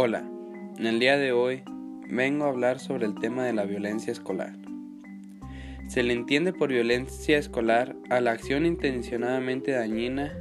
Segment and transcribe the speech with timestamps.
[0.00, 0.22] Hola,
[0.78, 1.64] en el día de hoy
[2.08, 4.54] vengo a hablar sobre el tema de la violencia escolar.
[5.88, 10.32] Se le entiende por violencia escolar a la acción intencionadamente dañina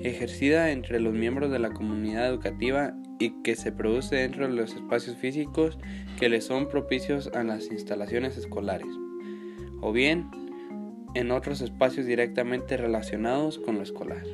[0.00, 4.74] ejercida entre los miembros de la comunidad educativa y que se produce dentro de los
[4.74, 5.78] espacios físicos
[6.18, 8.90] que le son propicios a las instalaciones escolares,
[9.80, 10.28] o bien
[11.14, 14.24] en otros espacios directamente relacionados con lo escolar.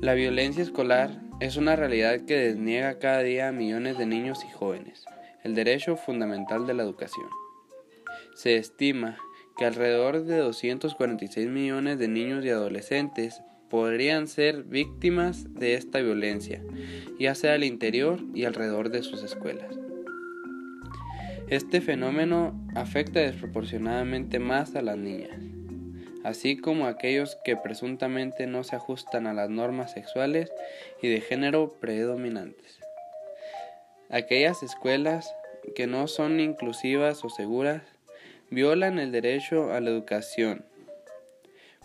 [0.00, 4.52] La violencia escolar es una realidad que desniega cada día a millones de niños y
[4.52, 5.04] jóvenes
[5.42, 7.26] el derecho fundamental de la educación.
[8.36, 9.18] Se estima
[9.56, 16.62] que alrededor de 246 millones de niños y adolescentes podrían ser víctimas de esta violencia,
[17.18, 19.76] ya sea al interior y alrededor de sus escuelas.
[21.48, 25.40] Este fenómeno afecta desproporcionadamente más a las niñas,
[26.28, 30.52] así como aquellos que presuntamente no se ajustan a las normas sexuales
[31.00, 32.78] y de género predominantes.
[34.10, 35.34] Aquellas escuelas
[35.74, 37.80] que no son inclusivas o seguras
[38.50, 40.66] violan el derecho a la educación,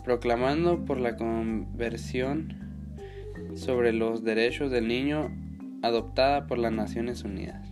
[0.04, 2.54] proclamando por la Conversión
[3.54, 5.34] sobre los Derechos del Niño
[5.82, 7.66] adoptada por las Naciones Unidas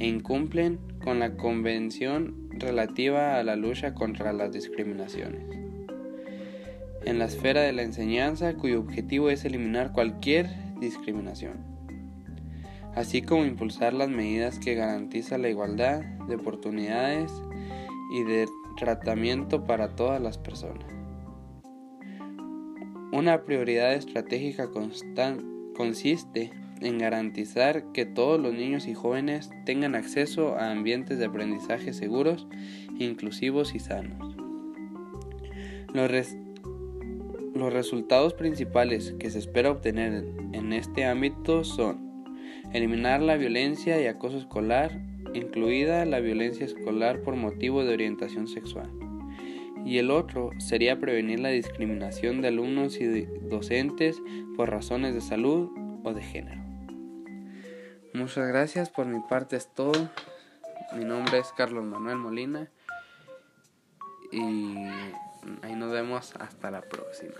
[0.00, 5.70] e incumplen con la Convención relativa a la lucha contra las discriminaciones
[7.04, 10.48] en la esfera de la enseñanza cuyo objetivo es eliminar cualquier
[10.80, 11.54] discriminación,
[12.94, 17.32] así como impulsar las medidas que garantizan la igualdad de oportunidades
[18.12, 20.86] y de tratamiento para todas las personas.
[23.12, 24.68] Una prioridad estratégica
[25.74, 31.92] consiste en garantizar que todos los niños y jóvenes tengan acceso a ambientes de aprendizaje
[31.92, 32.46] seguros,
[32.98, 34.36] inclusivos y sanos.
[35.92, 36.36] Los,
[37.60, 42.24] los resultados principales que se espera obtener en este ámbito son
[42.72, 44.98] eliminar la violencia y acoso escolar,
[45.34, 48.90] incluida la violencia escolar por motivo de orientación sexual.
[49.84, 54.16] Y el otro sería prevenir la discriminación de alumnos y docentes
[54.56, 55.68] por razones de salud
[56.02, 56.62] o de género.
[58.14, 60.10] Muchas gracias, por mi parte es todo.
[60.96, 62.70] Mi nombre es Carlos Manuel Molina
[64.32, 64.74] y
[65.62, 67.34] ahí nos vemos hasta la próxima.